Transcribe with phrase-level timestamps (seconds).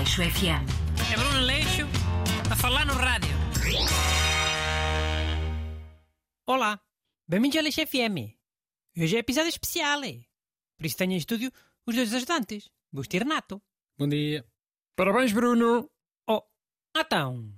[0.00, 0.64] Aleixo FM.
[1.12, 1.82] É Bruno Leixo
[2.50, 3.28] a falar no rádio.
[6.46, 6.80] Olá,
[7.28, 8.32] bem-vindos ao Leixo FM.
[8.96, 10.00] Hoje é episódio especial,
[10.78, 11.52] por isso tenho em estúdio
[11.86, 13.62] os dois ajudantes, Busto e Renato.
[13.98, 14.42] Bom dia.
[14.96, 15.90] Parabéns, Bruno.
[16.26, 16.42] Oh,
[16.96, 17.52] então,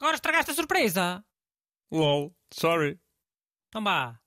[0.00, 1.24] agora estragaste a surpresa.
[1.92, 3.00] Lol, sorry.
[3.68, 4.20] Então vá,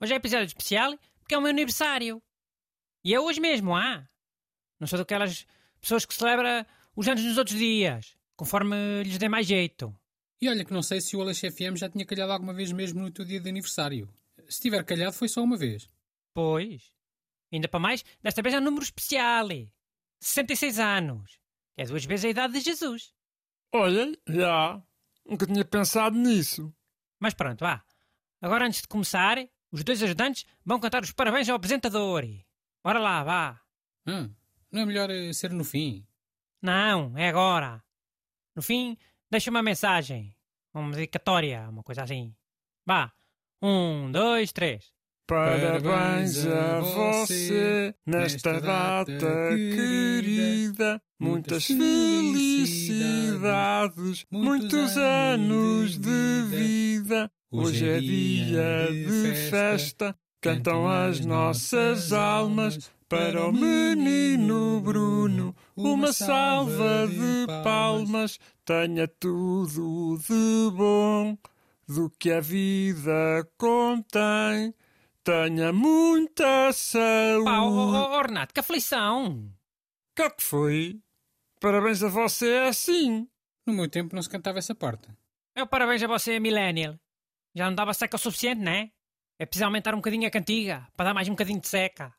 [0.00, 2.20] hoje é episódio especial porque é o meu aniversário.
[3.04, 4.08] E é hoje mesmo, ah?
[4.80, 5.46] Não sou daquelas
[5.80, 9.94] pessoas que celebra os anos nos outros dias, conforme lhes dê mais jeito.
[10.40, 13.00] E olha que não sei se o Aleixo FM já tinha calhado alguma vez mesmo
[13.00, 14.08] no teu dia de aniversário.
[14.48, 15.88] Se tiver calhado foi só uma vez.
[16.34, 16.92] Pois.
[17.52, 19.50] Ainda para mais, desta vez é um número especial.
[19.50, 19.66] é
[20.20, 21.38] 66 anos.
[21.74, 23.12] Que é duas vezes a idade de Jesus.
[23.72, 24.82] Olha, já.
[25.26, 26.72] Nunca tinha pensado nisso.
[27.18, 27.84] Mas pronto, vá.
[28.40, 29.36] Agora antes de começar,
[29.70, 32.24] os dois ajudantes vão cantar os parabéns ao apresentador.
[32.82, 33.60] Bora lá, vá.
[34.06, 34.34] Hum,
[34.72, 36.06] não é melhor eh, ser no fim?
[36.62, 37.82] Não, é agora.
[38.54, 38.96] No fim,
[39.30, 40.34] deixa uma mensagem.
[40.74, 42.34] Uma dedicatória, uma coisa assim.
[42.86, 43.12] Vá.
[43.62, 44.92] Um, dois, três.
[45.26, 51.00] Parabéns a você nesta data querida.
[51.20, 52.66] Muitas felicidades,
[54.30, 57.30] muitos anos de vida.
[57.48, 62.90] Hoje é dia de festa, cantam as nossas almas.
[63.10, 68.38] Para o menino Bruno, uma salva de palmas.
[68.64, 71.36] Tenha tudo de bom
[71.88, 74.72] do que a vida contém.
[75.24, 77.46] Tenha muita saúde.
[77.46, 79.52] Pá, oh, oh, oh, Renato, que aflição.
[80.14, 81.00] Que que foi?
[81.60, 83.28] Parabéns a você é assim.
[83.66, 85.08] No meu tempo não se cantava essa parte.
[85.56, 86.94] É o parabéns a você, Millennial.
[87.56, 88.88] Já não dava seca o suficiente, não é?
[89.36, 92.14] É preciso aumentar um bocadinho a cantiga, para dar mais um bocadinho de seca.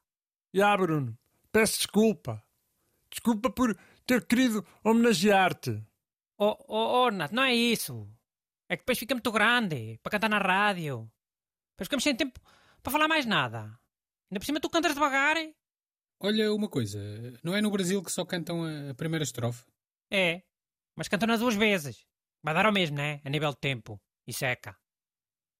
[0.53, 1.17] Já, Bruno,
[1.51, 2.43] peço desculpa.
[3.09, 5.83] Desculpa por ter querido homenagear-te.
[6.37, 8.07] Oh, oh, oh, Renato, não é isso.
[8.67, 11.11] É que depois fica muito grande para cantar na rádio.
[11.73, 12.39] Depois ficamos sem tempo
[12.81, 13.59] para falar mais nada.
[14.29, 15.35] Ainda por cima tu cantas devagar.
[16.19, 16.99] Olha uma coisa,
[17.43, 19.65] não é no Brasil que só cantam a primeira estrofe?
[20.09, 20.43] É,
[20.95, 22.05] mas cantam nas duas vezes.
[22.43, 23.21] Vai dar ao mesmo, né?
[23.23, 23.99] A nível de tempo.
[24.27, 24.73] E seca.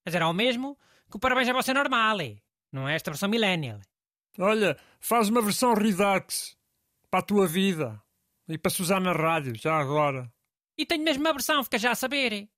[0.04, 0.78] Quer dizer, ao mesmo
[1.10, 2.18] que o parabéns a você normal,
[2.72, 3.80] não é esta versão millennial.
[4.38, 6.56] Olha, faz uma versão Redux
[7.10, 8.00] para a tua vida
[8.48, 10.32] e para se usar na rádio, já agora.
[10.76, 12.48] E tenho mesmo uma versão, fica já a saber.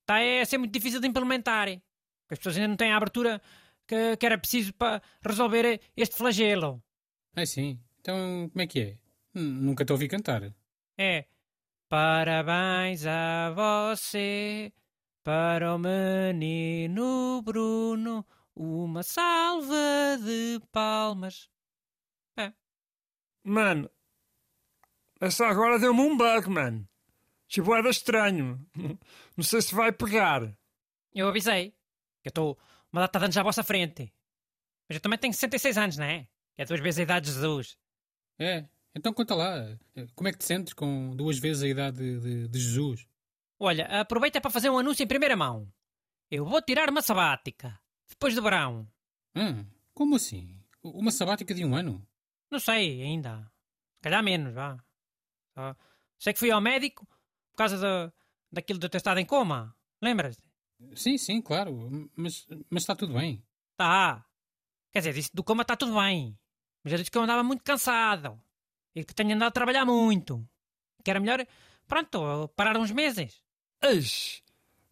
[0.00, 1.66] Está a ser muito difícil de implementar.
[1.68, 3.40] Porque as pessoas ainda não têm a abertura
[3.86, 6.82] que, que era preciso para resolver este flagelo.
[7.36, 7.78] Ah, sim.
[8.00, 8.98] Então, como é que é?
[9.34, 10.54] Hum, Nunca te ouvi cantar.
[10.96, 11.26] É.
[11.88, 14.72] Parabéns a você,
[15.22, 18.26] para o menino Bruno,
[18.56, 21.48] uma salva de palmas.
[23.46, 23.90] Mano,
[25.20, 26.88] essa agora deu-me um bug, mano.
[27.46, 28.64] Tipo, era estranho.
[29.36, 30.56] Não sei se vai pegar.
[31.14, 31.70] Eu avisei.
[32.22, 32.58] Que eu estou
[32.90, 34.12] uma data de anos à vossa frente.
[34.88, 36.26] Mas eu também tenho 66 anos, não é?
[36.54, 37.76] Que é duas vezes a idade de Jesus.
[38.38, 39.78] É, então conta lá.
[40.14, 43.06] Como é que te sentes com duas vezes a idade de, de- de Jesus?
[43.58, 45.70] Olha, aproveita para fazer um anúncio em primeira mão.
[46.30, 47.78] Eu vou tirar uma sabática.
[48.08, 48.88] Depois do verão.
[49.34, 50.60] Hum, como assim?
[50.82, 52.06] Uma sabática de um ano?
[52.50, 53.50] Não sei ainda.
[53.96, 54.78] Se calhar menos, vá.
[55.54, 55.76] Só
[56.18, 57.06] sei que fui ao médico
[57.50, 58.12] por causa da
[58.54, 59.76] daquilo de ter estado em coma.
[60.00, 60.40] Lembras?
[60.94, 62.10] Sim, sim, claro.
[62.16, 63.44] Mas, mas está tudo bem.
[63.76, 64.24] Tá.
[64.92, 66.38] Quer dizer, disse do coma está tudo bem.
[66.82, 68.40] Mas eu disse que eu andava muito cansado.
[68.94, 70.48] E que tenho andado a trabalhar muito.
[71.02, 71.44] Que era melhor,
[71.86, 73.42] pronto, parar uns meses.
[73.82, 74.42] Eis,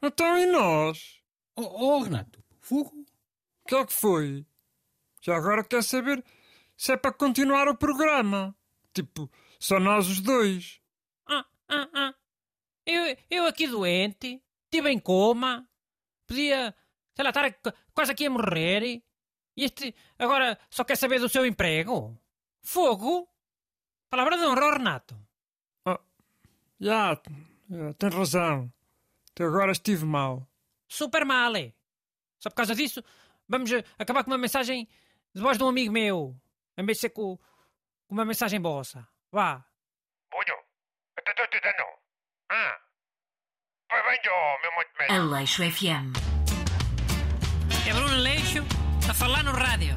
[0.03, 1.23] então e nós?
[1.57, 3.02] Oh, oh Renato, fogo?
[3.67, 4.47] Que é que foi?
[5.21, 6.25] Já agora quer saber
[6.77, 8.55] se é para continuar o programa.
[8.93, 10.81] Tipo, só nós os dois.
[11.27, 12.15] Ah, ah, ah.
[12.85, 15.67] Eu, eu aqui doente, estive em coma,
[16.27, 16.75] podia,
[17.15, 18.83] sei lá, estar qu- quase aqui a morrer.
[19.57, 22.19] E este agora só quer saber do seu emprego?
[22.63, 23.29] Fogo?
[24.11, 25.17] Palavra de honra, Renato.
[26.81, 27.15] Já,
[27.71, 28.73] já tens razão.
[29.31, 30.47] Até agora estive mal.
[30.89, 31.73] Super mal, é.
[32.41, 33.03] Só por causa disso,
[33.53, 34.89] vamos eh, acabar com uma mensagem
[35.35, 36.35] de voz de um amigo meu,
[36.77, 39.07] em vez de ser com, com uma mensagem vossa.
[39.31, 39.65] Vá.
[40.31, 40.59] Bunho,
[41.19, 41.85] até estou te dando.
[42.51, 42.79] Ah,
[43.89, 45.21] parabéns ao meu muito médico.
[45.21, 46.17] Aleixo FM.
[47.87, 48.65] É Bruno Leixo
[49.09, 49.95] a falar no rádio.